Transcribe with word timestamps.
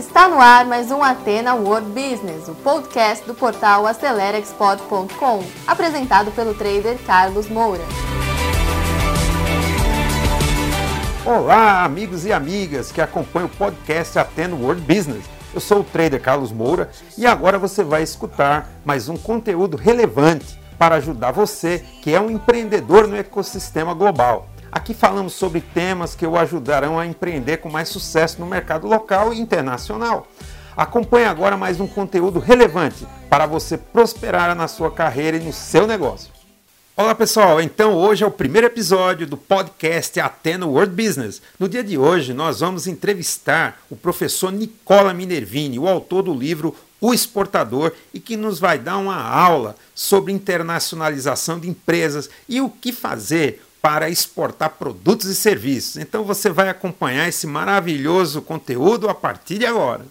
Está 0.00 0.30
no 0.30 0.40
ar 0.40 0.64
mais 0.64 0.90
um 0.90 1.02
Atena 1.02 1.54
World 1.54 1.88
Business, 1.88 2.48
o 2.48 2.54
podcast 2.54 3.26
do 3.26 3.34
portal 3.34 3.86
AceleraExport.com, 3.86 5.44
apresentado 5.66 6.30
pelo 6.30 6.54
trader 6.54 6.96
Carlos 7.06 7.50
Moura. 7.50 7.82
Olá, 11.22 11.84
amigos 11.84 12.24
e 12.24 12.32
amigas 12.32 12.90
que 12.90 13.02
acompanham 13.02 13.46
o 13.46 13.50
podcast 13.50 14.18
Atena 14.18 14.56
World 14.56 14.80
Business. 14.80 15.26
Eu 15.52 15.60
sou 15.60 15.80
o 15.80 15.84
trader 15.84 16.22
Carlos 16.22 16.50
Moura 16.50 16.90
e 17.18 17.26
agora 17.26 17.58
você 17.58 17.84
vai 17.84 18.02
escutar 18.02 18.70
mais 18.82 19.06
um 19.06 19.18
conteúdo 19.18 19.76
relevante 19.76 20.58
para 20.78 20.94
ajudar 20.94 21.32
você 21.32 21.84
que 22.00 22.14
é 22.14 22.18
um 22.18 22.30
empreendedor 22.30 23.06
no 23.06 23.18
ecossistema 23.18 23.92
global. 23.92 24.48
Aqui 24.72 24.94
falamos 24.94 25.32
sobre 25.32 25.60
temas 25.60 26.14
que 26.14 26.24
o 26.24 26.36
ajudarão 26.36 26.96
a 26.96 27.04
empreender 27.04 27.56
com 27.56 27.68
mais 27.68 27.88
sucesso 27.88 28.38
no 28.38 28.46
mercado 28.46 28.86
local 28.86 29.34
e 29.34 29.40
internacional. 29.40 30.28
Acompanhe 30.76 31.26
agora 31.26 31.56
mais 31.56 31.80
um 31.80 31.88
conteúdo 31.88 32.38
relevante 32.38 33.04
para 33.28 33.46
você 33.46 33.76
prosperar 33.76 34.54
na 34.54 34.68
sua 34.68 34.88
carreira 34.88 35.36
e 35.36 35.40
no 35.40 35.52
seu 35.52 35.88
negócio. 35.88 36.30
Olá 36.96 37.14
pessoal, 37.16 37.60
então 37.60 37.94
hoje 37.94 38.22
é 38.22 38.26
o 38.26 38.30
primeiro 38.30 38.68
episódio 38.68 39.26
do 39.26 39.36
podcast 39.36 40.20
Atena 40.20 40.66
World 40.66 40.94
Business. 40.94 41.42
No 41.58 41.68
dia 41.68 41.82
de 41.82 41.98
hoje 41.98 42.32
nós 42.32 42.60
vamos 42.60 42.86
entrevistar 42.86 43.80
o 43.90 43.96
professor 43.96 44.52
Nicola 44.52 45.12
Minervini, 45.12 45.80
o 45.80 45.88
autor 45.88 46.22
do 46.22 46.34
livro 46.34 46.76
O 47.00 47.12
Exportador, 47.12 47.92
e 48.14 48.20
que 48.20 48.36
nos 48.36 48.60
vai 48.60 48.78
dar 48.78 48.98
uma 48.98 49.20
aula 49.20 49.74
sobre 49.94 50.32
internacionalização 50.32 51.58
de 51.58 51.68
empresas 51.68 52.30
e 52.48 52.60
o 52.60 52.68
que 52.68 52.92
fazer 52.92 53.62
para 53.80 54.10
exportar 54.10 54.70
produtos 54.70 55.26
e 55.26 55.34
serviços. 55.34 55.96
Então 55.96 56.24
você 56.24 56.50
vai 56.50 56.68
acompanhar 56.68 57.28
esse 57.28 57.46
maravilhoso 57.46 58.42
conteúdo 58.42 59.08
a 59.08 59.14
partir 59.14 59.58
de 59.58 59.66
agora. 59.66 60.04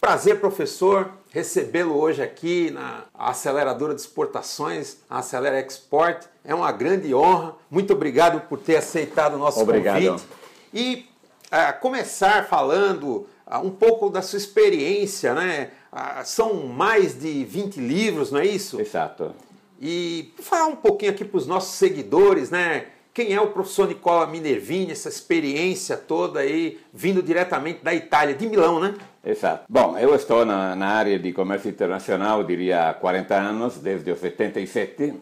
Prazer, 0.00 0.40
professor, 0.40 1.10
recebê-lo 1.30 1.96
hoje 1.96 2.22
aqui 2.22 2.70
na 2.70 3.04
aceleradora 3.14 3.94
de 3.94 4.00
exportações, 4.00 4.98
a 5.08 5.18
Acelera 5.18 5.60
Export. 5.60 6.26
É 6.44 6.54
uma 6.54 6.70
grande 6.72 7.14
honra. 7.14 7.54
Muito 7.70 7.92
obrigado 7.92 8.40
por 8.48 8.58
ter 8.58 8.76
aceitado 8.76 9.34
o 9.34 9.38
nosso 9.38 9.60
obrigado. 9.60 10.04
convite. 10.04 10.26
E 10.72 11.08
uh, 11.46 11.80
começar 11.80 12.46
falando 12.46 13.26
uh, 13.46 13.58
um 13.62 13.70
pouco 13.70 14.10
da 14.10 14.22
sua 14.22 14.36
experiência, 14.36 15.34
né? 15.34 15.70
Uh, 15.92 16.24
são 16.24 16.66
mais 16.66 17.18
de 17.18 17.44
20 17.44 17.80
livros, 17.80 18.30
não 18.30 18.40
é 18.40 18.46
isso? 18.46 18.80
Exato. 18.80 19.34
E 19.80 20.32
falar 20.38 20.66
um 20.66 20.76
pouquinho 20.76 21.10
aqui 21.10 21.24
para 21.24 21.36
os 21.38 21.46
nossos 21.46 21.74
seguidores, 21.74 22.50
né? 22.50 22.86
Quem 23.16 23.32
é 23.32 23.40
o 23.40 23.46
professor 23.46 23.88
Nicola 23.88 24.26
Minervini, 24.26 24.92
essa 24.92 25.08
experiência 25.08 25.96
toda 25.96 26.40
aí, 26.40 26.78
vindo 26.92 27.22
diretamente 27.22 27.82
da 27.82 27.94
Itália, 27.94 28.34
de 28.34 28.46
Milão, 28.46 28.78
né? 28.78 28.94
Exato. 29.24 29.64
Bom, 29.70 29.96
eu 29.96 30.14
estou 30.14 30.44
na, 30.44 30.76
na 30.76 30.88
área 30.88 31.18
de 31.18 31.32
comércio 31.32 31.70
internacional, 31.70 32.44
diria, 32.44 32.90
há 32.90 32.92
40 32.92 33.34
anos, 33.34 33.78
desde 33.78 34.12
os 34.12 34.18
77. 34.18 35.14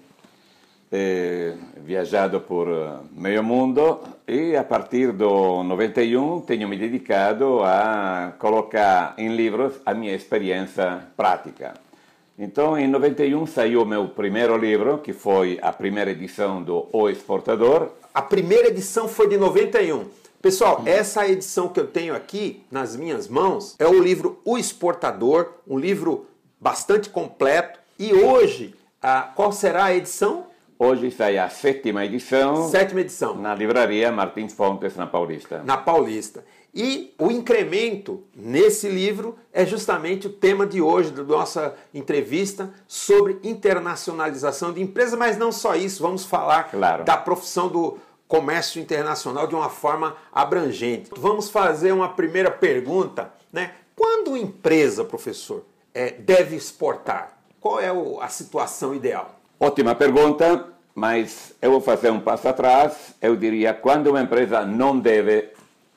Eh, 0.91 1.55
viajado 1.77 2.41
por 2.41 2.69
meio 3.13 3.45
mundo 3.45 4.01
e 4.27 4.57
a 4.57 4.63
partir 4.63 5.13
do 5.13 5.63
91 5.63 6.41
tenho 6.43 6.69
me 6.69 6.77
dedicado 6.77 7.61
a 7.63 8.33
colocar 8.39 9.15
em 9.19 9.35
livros 9.35 9.75
a 9.87 9.95
minha 9.95 10.15
experiência 10.15 11.01
prática. 11.17 11.75
Então, 12.37 12.77
em 12.77 12.89
91 12.89 13.47
saiu 13.47 13.83
o 13.83 13.87
meu 13.87 14.09
primeiro 14.09 14.57
livro, 14.57 14.99
que 14.99 15.13
foi 15.13 15.59
a 15.63 15.73
primeira 15.73 16.11
edição 16.11 16.61
do 16.61 16.89
O 16.93 17.09
Exportador. 17.09 17.91
A 18.13 18.21
primeira 18.21 18.69
edição 18.69 19.07
foi 19.07 19.29
de 19.29 19.37
91. 19.37 20.07
Pessoal, 20.43 20.83
essa 20.85 21.27
edição 21.29 21.69
que 21.69 21.79
eu 21.79 21.87
tenho 21.87 22.15
aqui 22.15 22.65
nas 22.73 22.97
minhas 22.97 23.29
mãos 23.29 23.77
é 23.79 23.87
o 23.87 24.03
livro 24.03 24.41
O 24.45 24.59
Exportador, 24.59 25.53
um 25.67 25.79
livro 25.79 26.27
bastante 26.61 27.09
completo. 27.09 27.79
E 27.99 28.13
hoje, 28.13 28.75
qual 29.37 29.53
será 29.53 29.85
a 29.85 29.95
edição? 29.95 30.47
Hoje 30.85 31.11
sai 31.11 31.39
a 31.39 31.49
sétima 31.49 32.05
edição. 32.05 32.69
Sétima 32.69 33.01
edição. 33.01 33.35
Na 33.37 33.55
livraria 33.55 34.13
Martins 34.13 34.53
Fontes, 34.53 34.95
na 34.97 35.07
Paulista. 35.07 35.63
Na 35.65 35.79
Paulista. 35.79 36.45
E 36.75 37.15
o 37.19 37.31
incremento 37.31 38.23
nesse 38.37 38.91
livro 38.91 39.39
é 39.51 39.65
justamente 39.65 40.27
o 40.27 40.31
tema 40.31 40.67
de 40.67 40.83
hoje, 40.83 41.11
da 41.11 41.23
nossa 41.23 41.75
entrevista, 41.95 42.69
sobre 42.87 43.39
internacionalização 43.43 44.75
de 44.75 44.83
empresas, 44.83 45.19
mas 45.19 45.39
não 45.39 45.51
só 45.51 45.75
isso, 45.75 46.03
vamos 46.03 46.27
falar 46.27 46.65
claro. 46.65 47.03
da 47.03 47.17
profissão 47.17 47.69
do 47.69 47.97
comércio 48.29 48.79
internacional 48.79 49.47
de 49.47 49.55
uma 49.55 49.71
forma 49.71 50.15
abrangente. 50.31 51.11
Vamos 51.17 51.49
fazer 51.49 51.93
uma 51.93 52.11
primeira 52.11 52.51
pergunta, 52.51 53.33
né? 53.51 53.71
Quando 53.97 54.37
empresa, 54.37 55.03
professor, 55.03 55.65
é, 55.95 56.11
deve 56.11 56.55
exportar? 56.57 57.39
Qual 57.59 57.81
é 57.81 57.91
a 58.21 58.29
situação 58.29 58.95
ideal? 58.95 59.41
Ótima 59.59 59.95
pergunta, 59.95 60.74
mas 60.95 61.55
eu 61.61 61.73
vou 61.73 61.81
fazer 61.81 62.11
um 62.11 62.21
passo 62.21 62.49
atrás. 62.49 63.15
Eu 63.21 63.35
diria 63.37 63.75
quando 63.75 64.09
uma 64.09 64.23
empresa 64.23 64.65
não 64.65 64.99
deve 64.99 65.51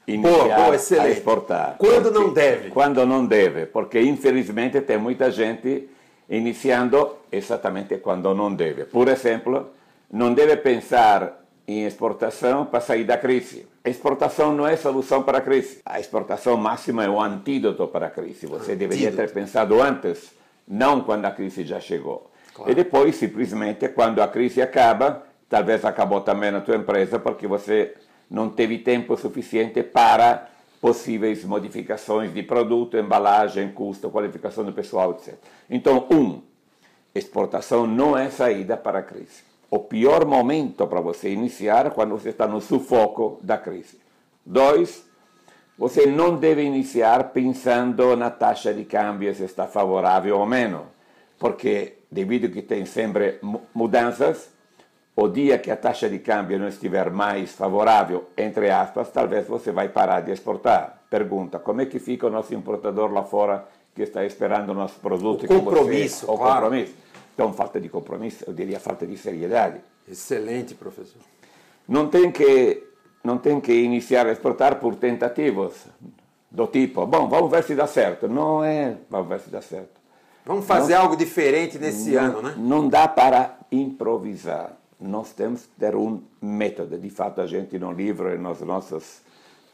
iniciar 0.07 0.31
boa, 0.31 0.55
boa, 0.55 1.03
a 1.03 1.09
exportar. 1.09 1.75
Quando 1.77 2.09
não 2.11 2.33
deve? 2.33 2.69
Quando 2.69 3.05
não 3.05 3.25
deve, 3.25 3.65
porque 3.67 4.01
infelizmente 4.01 4.81
tem 4.81 4.97
muita 4.97 5.29
gente 5.29 5.89
iniciando 6.29 7.17
exatamente 7.31 7.97
quando 7.97 8.33
não 8.33 8.53
deve. 8.53 8.85
Por 8.85 9.07
exemplo, 9.07 9.69
não 10.11 10.33
deve 10.33 10.57
pensar 10.57 11.43
em 11.67 11.85
exportação 11.85 12.65
para 12.65 12.79
sair 12.79 13.03
da 13.03 13.17
crise. 13.17 13.67
A 13.83 13.89
exportação 13.89 14.53
não 14.53 14.65
é 14.65 14.75
solução 14.77 15.23
para 15.23 15.39
a 15.39 15.41
crise. 15.41 15.81
A 15.85 15.99
exportação 15.99 16.55
máxima 16.57 17.03
é 17.03 17.09
o 17.09 17.21
antídoto 17.21 17.87
para 17.87 18.07
a 18.07 18.09
crise. 18.09 18.47
Você 18.47 18.71
antídoto. 18.71 18.77
deveria 18.77 19.11
ter 19.11 19.31
pensado 19.31 19.81
antes, 19.81 20.31
não 20.67 21.01
quando 21.01 21.25
a 21.25 21.31
crise 21.31 21.65
já 21.65 21.79
chegou. 21.79 22.31
Claro. 22.57 22.71
E 22.71 22.73
depois, 22.73 23.15
simplesmente, 23.15 23.87
quando 23.89 24.19
a 24.19 24.27
crise 24.27 24.63
acaba, 24.63 25.23
talvez 25.47 25.85
acabou 25.85 26.21
também 26.21 26.49
a 26.49 26.59
tua 26.59 26.75
empresa, 26.75 27.19
porque 27.19 27.45
você 27.45 27.93
não 28.29 28.49
teve 28.49 28.79
tempo 28.79 29.15
suficiente 29.15 29.83
para 29.83 30.49
possíveis 30.81 31.45
modificações 31.45 32.33
de 32.33 32.41
produto, 32.41 32.97
embalagem, 32.97 33.71
custo, 33.71 34.09
qualificação 34.09 34.63
do 34.65 34.73
pessoal, 34.73 35.11
etc. 35.11 35.35
Então, 35.69 36.07
um, 36.09 36.41
exportação 37.13 37.85
não 37.85 38.17
é 38.17 38.31
saída 38.31 38.75
para 38.75 38.99
a 38.99 39.03
crise. 39.03 39.45
O 39.69 39.77
pior 39.77 40.25
momento 40.25 40.87
para 40.87 40.99
você 40.99 41.29
iniciar 41.29 41.85
é 41.85 41.89
quando 41.91 42.17
você 42.17 42.29
está 42.29 42.47
no 42.47 42.59
sufoco 42.59 43.39
da 43.43 43.57
crise. 43.57 43.99
Dois, 44.43 45.05
você 45.77 46.07
não 46.07 46.37
deve 46.37 46.63
iniciar 46.63 47.25
pensando 47.25 48.15
na 48.15 48.31
taxa 48.31 48.73
de 48.73 48.83
câmbio 48.83 49.33
se 49.35 49.43
está 49.43 49.67
favorável 49.67 50.39
ou 50.39 50.45
menos, 50.45 50.96
porque 51.37 51.99
devido 52.09 52.49
que 52.49 52.61
tem 52.61 52.85
sempre 52.85 53.39
mudanças, 53.73 54.49
o 55.15 55.27
dia 55.27 55.57
que 55.57 55.71
a 55.71 55.75
taxa 55.75 56.09
de 56.09 56.19
câmbio 56.19 56.59
não 56.59 56.67
estiver 56.67 57.09
mais 57.09 57.51
favorável, 57.51 58.29
entre 58.37 58.69
aspas, 58.69 59.09
talvez 59.11 59.47
você 59.47 59.71
vai 59.71 59.89
parar 59.89 60.21
de 60.21 60.31
exportar. 60.31 61.01
Pergunta, 61.09 61.57
como 61.57 61.81
é 61.81 61.85
que 61.85 61.99
fica 61.99 62.27
o 62.27 62.29
nosso 62.29 62.53
importador 62.53 63.11
lá 63.11 63.23
fora 63.23 63.67
que 63.95 64.03
está 64.03 64.25
esperando 64.25 64.69
o 64.69 64.73
nosso 64.73 64.99
produto? 64.99 65.45
O 65.45 65.47
compromisso, 65.47 66.25
você, 66.25 66.31
o 66.31 66.37
claro. 66.37 66.61
compromisso. 66.61 66.93
Então, 67.33 67.53
falta 67.53 67.79
de 67.79 67.89
compromisso, 67.89 68.43
eu 68.47 68.53
diria 68.53 68.79
falta 68.79 69.05
de 69.07 69.17
seriedade. 69.17 69.81
Excelente, 70.07 70.75
professor. 70.75 71.21
Não 71.87 72.07
tem 72.09 72.31
que, 72.31 72.83
não 73.23 73.37
tem 73.37 73.59
que 73.59 73.73
iniciar 73.73 74.27
a 74.27 74.31
exportar 74.31 74.79
por 74.79 74.95
tentativas 74.95 75.87
do 76.49 76.67
tipo, 76.67 77.05
bom, 77.05 77.27
vamos 77.27 77.49
ver 77.49 77.63
se 77.63 77.75
dá 77.75 77.87
certo. 77.87 78.27
Não 78.27 78.63
é, 78.63 78.97
vamos 79.09 79.27
ver 79.29 79.39
se 79.39 79.49
dá 79.49 79.61
certo. 79.61 79.96
Vamos 80.47 80.65
fazer 80.65 80.95
não, 80.95 81.01
algo 81.01 81.15
diferente 81.15 81.77
nesse 81.77 82.11
não, 82.11 82.23
ano, 82.23 82.41
né? 82.41 82.55
Não 82.57 82.89
dá 82.89 83.07
para 83.07 83.57
improvisar 83.71 84.77
nós 84.99 85.31
temos 85.31 85.61
que 85.61 85.79
ter 85.79 85.95
um 85.95 86.21
método. 86.41 86.97
De 86.97 87.09
fato, 87.09 87.39
a 87.41 87.47
gente 87.47 87.77
no 87.77 87.91
livro 87.91 88.33
e 88.33 88.37
nos 88.37 88.61
nossos 88.61 89.21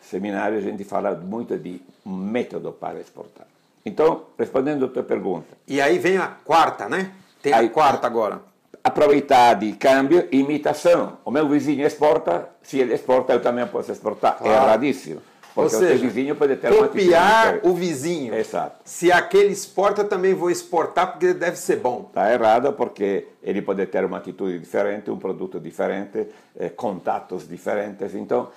seminários, 0.01 0.65
a 0.65 0.69
gente 0.69 0.83
fala 0.83 1.15
muito 1.15 1.57
de 1.57 1.81
método 2.05 2.73
para 2.73 2.99
exportar. 2.99 3.47
Então, 3.85 4.23
respondendo 4.37 4.85
a 4.85 4.87
tua 4.87 5.03
pergunta. 5.03 5.57
E 5.67 5.81
aí 5.81 5.97
vem 5.97 6.17
a 6.17 6.27
quarta, 6.27 6.89
né? 6.89 7.11
Tem 7.41 7.53
aí, 7.53 7.67
a 7.67 7.69
quarta 7.69 8.07
agora. 8.07 8.41
Aproveitar 8.83 9.55
de 9.55 9.73
câmbio 9.73 10.27
e 10.31 10.39
imitação. 10.39 11.17
O 11.23 11.31
meu 11.31 11.47
vizinho 11.47 11.85
exporta, 11.85 12.49
se 12.61 12.79
ele 12.79 12.93
exporta, 12.93 13.33
eu 13.33 13.41
também 13.41 13.65
posso 13.67 13.91
exportar. 13.91 14.37
Claro. 14.37 14.53
É 14.53 14.55
erradíssimo. 14.57 15.21
Porque 15.53 15.75
Ou 15.75 15.81
seja, 15.81 15.95
o 15.95 15.99
seu 15.99 16.09
vizinho 16.09 16.35
pode 16.35 16.55
ter 16.55 16.75
copiar 16.75 17.59
o 17.63 17.73
vizinho. 17.73 18.33
Exato. 18.33 18.77
Se 18.83 19.11
aquele 19.11 19.53
exporta, 19.53 20.03
também 20.03 20.33
vou 20.33 20.49
exportar 20.49 21.11
porque 21.11 21.31
deve 21.33 21.57
ser 21.57 21.75
bom. 21.75 22.05
Está 22.07 22.33
errado 22.33 22.73
porque 22.73 23.27
ele 23.41 23.61
pode 23.61 23.85
ter 23.85 24.03
uma 24.03 24.17
atitude 24.17 24.57
diferente, 24.57 25.11
um 25.11 25.17
produto 25.17 25.59
diferente, 25.59 26.27
eh, 26.57 26.69
contatos 26.69 27.47
diferentes. 27.47 28.15
Então, 28.15 28.49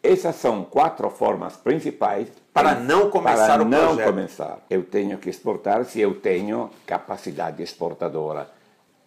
essas 0.00 0.36
são 0.36 0.62
quatro 0.62 1.10
formas 1.10 1.56
principais 1.56 2.28
para 2.52 2.76
não 2.76 3.10
começar 3.10 3.54
para 3.54 3.62
o 3.62 3.68
não 3.68 3.88
projeto. 3.88 4.06
começar. 4.06 4.58
Eu 4.70 4.84
tenho 4.84 5.18
que 5.18 5.28
exportar 5.28 5.84
se 5.84 6.00
eu 6.00 6.14
tenho 6.14 6.70
capacidade 6.86 7.62
exportadora 7.64 8.48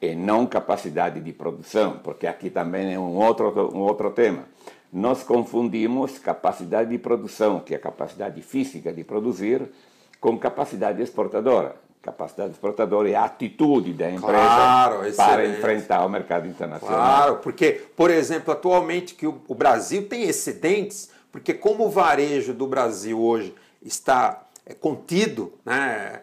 e 0.02 0.14
não 0.14 0.46
capacidade 0.46 1.22
de 1.22 1.32
produção, 1.32 2.00
porque 2.04 2.28
aqui 2.28 2.50
também 2.50 2.94
é 2.94 3.00
um 3.00 3.16
outro 3.16 3.72
um 3.74 3.80
outro 3.80 4.10
tema 4.12 4.44
nós 4.92 5.24
confundimos 5.24 6.18
capacidade 6.18 6.90
de 6.90 6.98
produção, 6.98 7.60
que 7.60 7.74
é 7.74 7.78
a 7.78 7.80
capacidade 7.80 8.42
física 8.42 8.92
de 8.92 9.04
produzir, 9.04 9.70
com 10.20 10.38
capacidade 10.38 11.02
exportadora. 11.02 11.76
Capacidade 12.02 12.52
exportadora 12.52 13.10
é 13.10 13.16
a 13.16 13.26
atitude 13.26 13.92
da 13.92 14.10
empresa 14.10 14.32
Claro, 14.32 15.14
para 15.14 15.46
enfrentar 15.46 16.06
o 16.06 16.10
mercado 16.10 16.48
internacional. 16.48 16.98
Claro, 16.98 17.36
porque, 17.38 17.82
por 17.96 18.10
exemplo, 18.10 18.54
atualmente 18.54 19.14
que 19.14 19.28
o, 19.28 19.56
Brasil 19.56 20.08
tem 20.08 20.24
excedentes, 20.24 21.10
porque 21.32 21.54
como 21.54 21.86
o 21.86 21.90
varejo 21.90 22.54
do 22.54 22.66
Brasil 22.66 23.20
hoje 23.20 23.54
está 23.82 24.46
é, 24.66 24.74
contido, 24.74 25.54
né, 25.66 26.22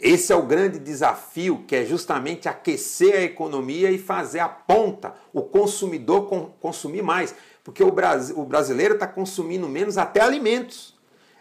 esse 0.00 0.32
é 0.32 0.36
o 0.36 0.42
grande 0.42 0.78
desafio, 0.78 1.64
que 1.66 1.74
é 1.74 1.84
justamente 1.84 2.48
aquecer 2.48 3.14
a 3.16 3.22
economia 3.22 3.90
e 3.90 3.98
fazer 3.98 4.38
a 4.38 4.48
ponta, 4.48 5.14
o 5.32 5.42
consumidor 5.42 6.28
con- 6.28 6.50
consumir 6.60 7.02
mais. 7.02 7.34
Porque 7.64 7.82
o, 7.82 7.90
Brasi- 7.90 8.34
o 8.36 8.44
brasileiro 8.44 8.94
está 8.94 9.06
consumindo 9.06 9.66
menos 9.66 9.96
até 9.98 10.20
alimentos, 10.20 10.94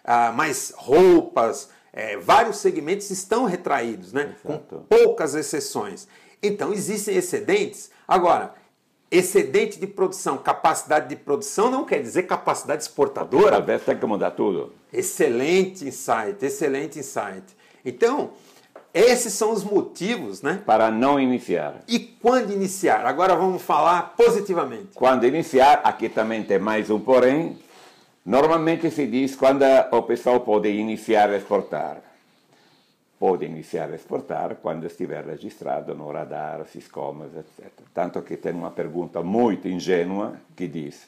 ah, 0.03 0.31
mas 0.33 0.73
roupas, 0.75 1.69
é, 1.91 2.17
vários 2.17 2.57
segmentos 2.57 3.11
estão 3.11 3.43
retraídos, 3.45 4.13
né? 4.13 4.35
com 4.41 4.57
poucas 4.57 5.35
exceções. 5.35 6.07
Então 6.41 6.73
existem 6.73 7.15
excedentes. 7.15 7.91
Agora, 8.07 8.55
excedente 9.11 9.79
de 9.79 9.85
produção, 9.85 10.37
capacidade 10.37 11.07
de 11.09 11.15
produção 11.15 11.69
não 11.69 11.85
quer 11.85 12.01
dizer 12.01 12.23
capacidade 12.23 12.81
exportadora. 12.83 13.51
Talvez 13.57 13.83
tenha 13.83 13.97
que 13.97 14.05
mudar 14.05 14.31
tudo. 14.31 14.73
Excelente 14.91 15.85
insight, 15.85 16.37
excelente 16.43 16.99
insight. 16.99 17.43
Então, 17.85 18.31
esses 18.93 19.33
são 19.33 19.51
os 19.51 19.63
motivos, 19.63 20.43
né? 20.43 20.61
Para 20.65 20.91
não 20.91 21.19
iniciar. 21.19 21.81
E 21.87 21.97
quando 21.97 22.53
iniciar? 22.53 23.05
Agora 23.07 23.35
vamos 23.35 23.63
falar 23.63 24.13
positivamente. 24.15 24.89
Quando 24.93 25.25
iniciar, 25.25 25.81
aqui 25.83 26.07
também 26.07 26.43
tem 26.43 26.59
mais 26.59 26.91
um 26.91 26.99
porém, 26.99 27.57
normalmente 28.23 28.91
se 28.91 29.07
diz 29.07 29.35
quando 29.35 29.63
o 29.91 30.03
pessoal 30.03 30.41
pode 30.41 30.69
iniciar 30.69 31.29
a 31.31 31.37
exportar. 31.37 32.01
Pode 33.19 33.45
iniciar 33.45 33.89
a 33.89 33.95
exportar 33.95 34.57
quando 34.61 34.85
estiver 34.85 35.25
registrado 35.25 35.95
no 35.95 36.11
radar, 36.11 36.63
Siscomas, 36.67 37.31
etc. 37.35 37.71
Tanto 37.93 38.21
que 38.21 38.37
tem 38.37 38.53
uma 38.53 38.69
pergunta 38.69 39.23
muito 39.23 39.67
ingênua 39.67 40.33
que 40.55 40.67
diz: 40.67 41.07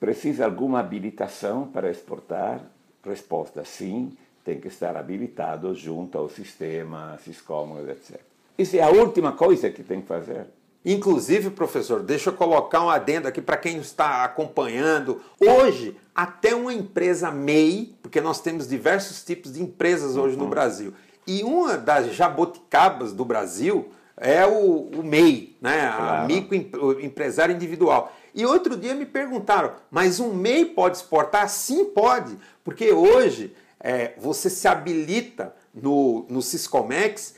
precisa 0.00 0.46
alguma 0.46 0.80
habilitação 0.80 1.66
para 1.66 1.90
exportar? 1.90 2.60
Resposta: 3.04 3.64
sim, 3.64 4.16
tem 4.44 4.60
que 4.60 4.68
estar 4.68 4.96
habilitado 4.96 5.74
junto 5.74 6.18
ao 6.18 6.28
sistema, 6.28 7.18
Siscomas, 7.24 7.88
etc. 7.88 8.20
Isso 8.58 8.76
é 8.76 8.82
a 8.82 8.88
última 8.88 9.32
coisa 9.32 9.70
que 9.70 9.82
tem 9.82 10.00
que 10.00 10.06
fazer. 10.06 10.46
Inclusive, 10.84 11.50
professor, 11.50 12.00
deixa 12.02 12.30
eu 12.30 12.34
colocar 12.34 12.82
um 12.84 12.90
adendo 12.90 13.28
aqui 13.28 13.40
para 13.40 13.56
quem 13.56 13.78
está 13.78 14.24
acompanhando. 14.24 15.20
Hoje, 15.40 15.96
até 16.12 16.54
uma 16.56 16.72
empresa 16.74 17.30
MEI, 17.30 17.94
porque 18.02 18.20
nós 18.20 18.40
temos 18.40 18.66
diversos 18.66 19.22
tipos 19.24 19.52
de 19.52 19.62
empresas 19.62 20.16
hoje 20.16 20.36
no 20.36 20.48
Brasil, 20.48 20.92
e 21.24 21.44
uma 21.44 21.78
das 21.78 22.12
jaboticabas 22.14 23.12
do 23.12 23.24
Brasil 23.24 23.90
é 24.16 24.44
o, 24.44 24.90
o 24.98 25.02
MEI, 25.04 25.56
né? 25.60 25.86
a 25.86 25.96
Claro. 25.96 26.26
microempresário 26.26 27.54
individual. 27.54 28.12
E 28.34 28.44
outro 28.44 28.76
dia 28.76 28.94
me 28.94 29.06
perguntaram, 29.06 29.72
mas 29.90 30.18
um 30.18 30.34
MEI 30.34 30.64
pode 30.64 30.96
exportar? 30.96 31.48
Sim, 31.48 31.84
pode, 31.86 32.36
porque 32.64 32.90
hoje 32.92 33.54
é, 33.82 34.14
você 34.16 34.48
se 34.48 34.68
habilita 34.68 35.54
no, 35.74 36.24
no 36.28 36.40
Siscomex 36.40 37.34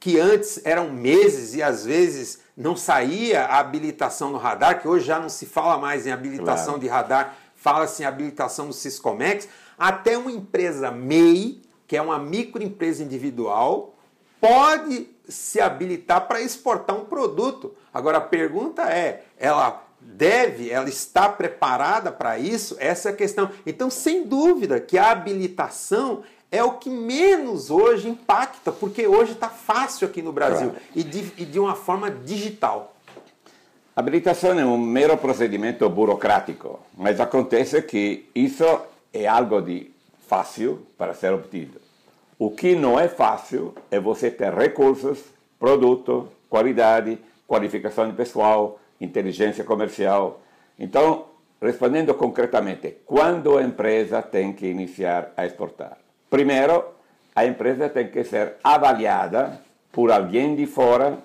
que 0.00 0.18
antes 0.18 0.60
eram 0.64 0.90
meses 0.90 1.54
e 1.54 1.62
às 1.62 1.84
vezes 1.84 2.40
não 2.56 2.76
saía 2.76 3.44
a 3.44 3.58
habilitação 3.58 4.30
no 4.30 4.38
radar, 4.38 4.80
que 4.80 4.88
hoje 4.88 5.06
já 5.06 5.18
não 5.18 5.28
se 5.28 5.46
fala 5.46 5.78
mais 5.78 6.06
em 6.06 6.12
habilitação 6.12 6.74
Claro. 6.74 6.80
de 6.80 6.88
radar, 6.88 7.36
fala-se 7.56 8.02
em 8.02 8.06
habilitação 8.06 8.66
do 8.66 8.72
Siscomex, 8.72 9.48
até 9.78 10.16
uma 10.16 10.30
empresa 10.30 10.90
MEI, 10.90 11.62
que 11.86 11.96
é 11.96 12.02
uma 12.02 12.18
microempresa 12.18 13.02
individual, 13.02 13.94
pode 14.40 15.08
se 15.26 15.60
habilitar 15.60 16.28
para 16.28 16.40
exportar 16.42 16.96
um 16.96 17.06
produto. 17.06 17.74
Agora 17.92 18.18
a 18.18 18.20
pergunta 18.20 18.82
é, 18.82 19.24
ela 19.38 19.82
deve, 20.04 20.70
ela 20.70 20.88
está 20.88 21.28
preparada 21.28 22.12
para 22.12 22.38
isso? 22.38 22.76
Essa 22.78 23.08
é 23.08 23.12
a 23.12 23.16
questão. 23.16 23.50
Então, 23.66 23.90
sem 23.90 24.24
dúvida 24.24 24.80
que 24.80 24.98
a 24.98 25.10
habilitação 25.10 26.22
é 26.50 26.62
o 26.62 26.72
que 26.72 26.88
menos 26.88 27.70
hoje 27.70 28.08
impacta, 28.08 28.70
porque 28.70 29.06
hoje 29.06 29.32
está 29.32 29.48
fácil 29.48 30.06
aqui 30.06 30.22
no 30.22 30.32
Brasil 30.32 30.70
Claro. 30.70 30.84
e, 30.94 31.02
de, 31.02 31.32
e 31.38 31.44
de 31.44 31.58
uma 31.58 31.74
forma 31.74 32.10
digital. 32.10 32.94
Habilitação 33.96 34.58
é 34.58 34.64
um 34.64 34.78
mero 34.78 35.16
procedimento 35.16 35.88
burocrático, 35.88 36.80
mas 36.96 37.20
acontece 37.20 37.80
que 37.82 38.28
isso 38.34 38.64
é 39.12 39.26
algo 39.26 39.60
de 39.60 39.90
fácil 40.28 40.86
para 40.98 41.14
ser 41.14 41.32
obtido. 41.32 41.80
O 42.38 42.50
que 42.50 42.74
não 42.74 42.98
é 42.98 43.08
fácil 43.08 43.74
é 43.90 44.00
você 44.00 44.30
ter 44.30 44.52
recursos, 44.52 45.18
produto, 45.58 46.28
qualidade, 46.50 47.18
qualificação 47.46 48.08
de 48.08 48.14
pessoal, 48.14 48.80
inteligência 49.00 49.64
comercial. 49.64 50.40
Então, 50.78 51.26
respondendo 51.60 52.14
concretamente, 52.14 52.96
quando 53.06 53.56
a 53.58 53.62
empresa 53.62 54.22
tem 54.22 54.52
que 54.52 54.66
iniciar 54.66 55.32
a 55.36 55.46
exportar? 55.46 55.96
Primeiro, 56.30 56.84
a 57.34 57.44
empresa 57.46 57.88
tem 57.88 58.08
que 58.08 58.24
ser 58.24 58.54
avaliada 58.62 59.60
por 59.92 60.10
alguém 60.10 60.54
de 60.56 60.66
fora 60.66 61.18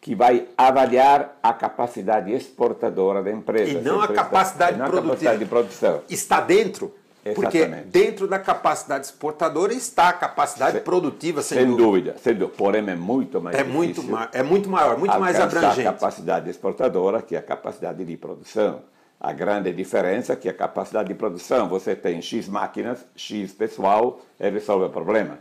que 0.00 0.14
vai 0.14 0.46
avaliar 0.56 1.36
a 1.42 1.52
capacidade 1.52 2.32
exportadora 2.32 3.22
da 3.22 3.30
empresa. 3.32 3.72
E 3.72 3.82
não 3.82 4.00
a 4.00 4.04
empresa- 4.04 4.22
capacidade 4.22 4.78
não 4.78 4.86
a 4.86 4.88
produtiva. 4.88 5.08
capacidade 5.14 5.38
de 5.40 5.44
produção. 5.46 6.00
Está 6.08 6.40
dentro, 6.40 6.94
porque 7.34 7.66
dentro 7.86 8.26
da 8.28 8.38
capacidade 8.38 9.06
exportadora 9.06 9.72
está 9.74 10.08
a 10.08 10.12
capacidade 10.12 10.72
Sem- 10.72 10.82
produtiva, 10.82 11.42
sem, 11.42 11.58
Sem 11.58 11.66
dúvida. 11.68 11.82
dúvida, 11.84 12.16
sem 12.18 12.34
dúvida. 12.34 12.56
Porém, 12.56 12.88
é 12.88 12.94
muito 12.94 13.40
mais 13.40 13.56
É 13.56 13.64
muito, 13.64 14.02
é 14.32 14.42
muito 14.42 14.68
maior, 14.70 14.98
muito 14.98 15.18
mais 15.18 15.38
abrangente. 15.40 15.80
a 15.86 15.92
capacidade 15.92 16.48
exportadora 16.50 17.22
que 17.22 17.36
a 17.36 17.42
capacidade 17.42 18.04
de 18.04 18.16
produção. 18.16 18.80
A 19.18 19.32
grande 19.32 19.72
diferença 19.72 20.34
é 20.34 20.36
que 20.36 20.48
a 20.48 20.52
capacidade 20.52 21.08
de 21.08 21.14
produção, 21.14 21.68
você 21.68 21.96
tem 21.96 22.20
X 22.20 22.48
máquinas, 22.48 22.98
X 23.16 23.50
pessoal 23.52 24.20
e 24.38 24.48
resolve 24.50 24.84
o 24.84 24.90
problema. 24.90 25.38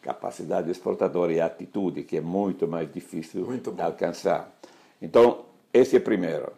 Capacidade 0.00 0.70
exportadora 0.70 1.32
e 1.32 1.40
atitude, 1.40 2.04
que 2.04 2.16
é 2.18 2.20
muito 2.20 2.68
mais 2.68 2.90
difícil 2.92 3.44
Muito 3.44 3.72
de 3.72 3.82
alcançar. 3.82 4.48
Então, 5.02 5.40
esse 5.74 5.96
é 5.96 5.98
o 5.98 6.02
primeiro. 6.02 6.52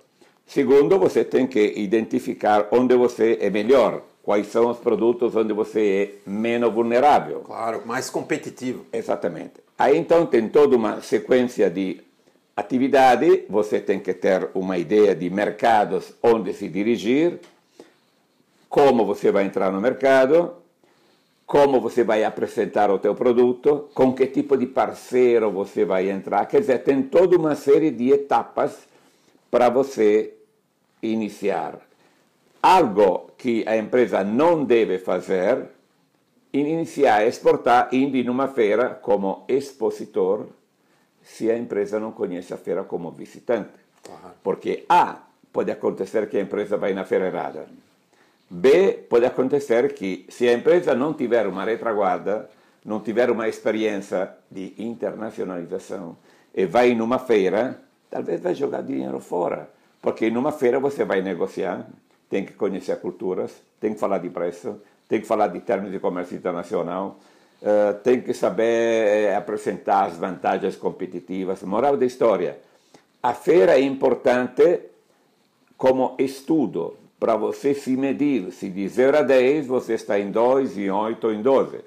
Segundo, 0.46 0.98
você 0.98 1.24
tem 1.24 1.46
que 1.46 1.72
identificar 1.76 2.68
onde 2.70 2.94
você 2.94 3.38
é 3.40 3.48
melhor, 3.50 4.02
quais 4.28 4.48
são 4.48 4.70
os 4.70 4.76
produtos 4.76 5.34
onde 5.34 5.54
você 5.54 6.20
é 6.26 6.30
menos 6.30 6.70
vulnerável. 6.70 7.40
Claro, 7.40 7.86
mais 7.86 8.10
competitivo. 8.10 8.84
Exatamente. 8.92 9.54
Aí 9.78 9.96
então 9.96 10.26
tem 10.26 10.50
toda 10.50 10.76
uma 10.76 11.00
sequência 11.00 11.70
de 11.70 12.02
atividade, 12.54 13.46
você 13.48 13.80
tem 13.80 13.98
que 13.98 14.12
ter 14.12 14.50
uma 14.52 14.76
ideia 14.76 15.14
de 15.14 15.30
mercados 15.30 16.12
onde 16.22 16.52
se 16.52 16.68
dirigir, 16.68 17.40
como 18.68 19.06
você 19.06 19.32
vai 19.32 19.46
entrar 19.46 19.72
no 19.72 19.80
mercado, 19.80 20.52
como 21.46 21.80
você 21.80 22.04
vai 22.04 22.22
apresentar 22.22 22.90
o 22.90 22.98
teu 22.98 23.14
produto, 23.14 23.88
com 23.94 24.12
que 24.12 24.26
tipo 24.26 24.58
de 24.58 24.66
parceiro 24.66 25.50
você 25.50 25.86
vai 25.86 26.10
entrar, 26.10 26.44
quer 26.44 26.60
dizer, 26.60 26.82
tem 26.84 27.02
toda 27.02 27.34
uma 27.34 27.54
série 27.54 27.90
de 27.90 28.10
etapas 28.10 28.76
para 29.50 29.70
você 29.70 30.34
iniciar. 31.02 31.87
Algo 32.62 33.30
que 33.36 33.64
a 33.66 33.76
empresa 33.76 34.24
não 34.24 34.64
deve 34.64 34.98
fazer 34.98 35.66
iniciar 36.52 37.16
a 37.16 37.26
exportar 37.26 37.88
indo 37.92 38.16
in 38.16 38.28
uma 38.28 38.48
feira 38.48 38.90
como 38.90 39.44
expositor 39.48 40.46
se 41.22 41.50
a 41.50 41.56
empresa 41.56 42.00
não 42.00 42.12
conhece 42.12 42.52
a 42.52 42.56
feira 42.56 42.84
como 42.84 43.10
visitante. 43.10 43.70
Porque 44.42 44.84
A, 44.88 45.18
pode 45.52 45.70
acontecer 45.70 46.28
que 46.28 46.38
a 46.38 46.40
empresa 46.40 46.76
vai 46.76 46.94
na 46.94 47.04
feira 47.04 47.26
errada. 47.26 47.66
B, 48.50 49.04
pode 49.08 49.26
acontecer 49.26 49.92
que 49.92 50.24
se 50.28 50.48
a 50.48 50.52
empresa 50.54 50.94
não 50.94 51.12
tiver 51.12 51.46
uma 51.46 51.64
retaguarda, 51.64 52.48
não 52.84 53.00
tiver 53.00 53.30
uma 53.30 53.46
experiência 53.46 54.30
de 54.50 54.74
internacionalização 54.78 56.16
e 56.54 56.64
vai 56.64 56.94
numa 56.94 57.18
feira, 57.18 57.78
talvez 58.10 58.40
vai 58.40 58.54
jogar 58.54 58.82
dinheiro 58.82 59.20
fora. 59.20 59.68
Porque 60.00 60.30
numa 60.30 60.50
feira 60.50 60.80
você 60.80 61.04
vai 61.04 61.20
negociar, 61.20 61.86
tem 62.28 62.44
que 62.44 62.52
conhecer 62.52 63.00
culturas, 63.00 63.52
tem 63.80 63.94
que 63.94 64.00
falar 64.00 64.18
de 64.18 64.30
preço, 64.30 64.80
tem 65.08 65.20
que 65.20 65.26
falar 65.26 65.48
de 65.48 65.60
termos 65.60 65.90
de 65.90 65.98
comércio 65.98 66.36
internacional, 66.36 67.18
eh, 67.62 67.92
tem 68.04 68.20
que 68.20 68.34
saber 68.34 68.64
eh, 68.64 69.34
apresentar 69.34 70.06
as 70.06 70.16
vantagens 70.16 70.76
competitivas. 70.76 71.62
Moral 71.62 71.96
da 71.96 72.06
história, 72.06 72.58
a 73.22 73.34
feira 73.34 73.78
é 73.78 73.80
importante 73.80 74.80
como 75.76 76.14
estudo 76.18 76.96
para 77.18 77.36
você 77.36 77.74
se 77.74 77.96
medir 77.96 78.52
se 78.52 78.68
de 78.68 78.88
0 78.88 79.18
a 79.18 79.22
10 79.22 79.66
você 79.66 79.94
está 79.94 80.18
em 80.18 80.30
2, 80.30 80.78
em 80.78 80.90
8 80.90 81.32
em 81.32 81.42
12. 81.42 81.80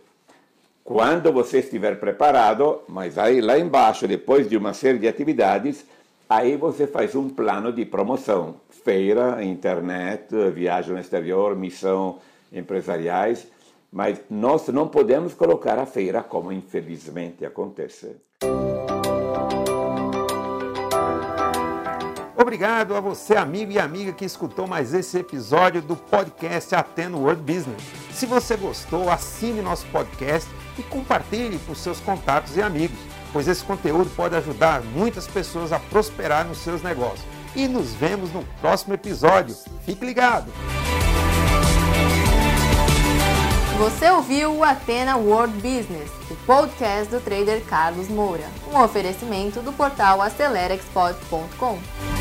Quando 0.83 1.31
você 1.31 1.59
estiver 1.59 1.99
preparado, 1.99 2.81
mas 2.87 3.17
aí 3.17 3.39
lá 3.39 3.57
embaixo, 3.57 4.07
depois 4.07 4.49
de 4.49 4.57
uma 4.57 4.73
série 4.73 4.97
de 4.97 5.07
atividades, 5.07 5.85
aí 6.31 6.55
você 6.55 6.87
faz 6.87 7.13
um 7.13 7.27
plano 7.27 7.73
de 7.73 7.85
promoção. 7.85 8.55
Feira, 8.69 9.43
internet, 9.43 10.33
viagem 10.51 10.93
no 10.93 10.99
exterior, 10.99 11.57
missão 11.57 12.19
empresariais. 12.51 13.47
mas 13.91 14.21
nós 14.29 14.69
não 14.69 14.87
podemos 14.87 15.33
colocar 15.33 15.77
a 15.77 15.85
feira 15.85 16.23
como 16.23 16.49
infelizmente 16.49 17.45
acontece. 17.45 18.15
Obrigado 22.37 22.95
a 22.95 23.01
você, 23.01 23.35
amigo 23.35 23.73
e 23.73 23.79
amiga, 23.79 24.13
que 24.13 24.23
escutou 24.23 24.65
mais 24.65 24.93
esse 24.93 25.17
episódio 25.17 25.81
do 25.81 25.97
podcast 25.97 26.73
Ateno 26.73 27.19
World 27.19 27.41
Business. 27.41 27.83
Se 28.13 28.25
você 28.25 28.55
gostou, 28.55 29.09
assine 29.09 29.61
nosso 29.61 29.85
podcast 29.87 30.49
e 30.79 30.83
compartilhe 30.83 31.59
com 31.67 31.75
seus 31.75 31.99
contatos 31.99 32.55
e 32.55 32.61
amigos, 32.61 32.97
pois 33.31 33.47
esse 33.47 33.63
conteúdo 33.63 34.09
pode 34.15 34.35
ajudar 34.35 34.81
muitas 34.81 35.27
pessoas 35.27 35.71
a 35.71 35.79
prosperar 35.79 36.45
nos 36.45 36.59
seus 36.59 36.81
negócios. 36.81 37.25
E 37.55 37.67
nos 37.67 37.93
vemos 37.93 38.31
no 38.31 38.43
próximo 38.61 38.93
episódio. 38.93 39.55
Fique 39.85 40.05
ligado! 40.05 40.51
Você 43.77 44.09
ouviu 44.11 44.57
o 44.57 44.63
Atena 44.63 45.17
World 45.17 45.55
Business, 45.55 46.11
o 46.29 46.35
podcast 46.45 47.11
do 47.11 47.19
trader 47.19 47.63
Carlos 47.65 48.07
Moura, 48.09 48.45
um 48.71 48.79
oferecimento 48.79 49.59
do 49.59 49.73
portal 49.73 50.21
AceleraExport.com. 50.21 52.20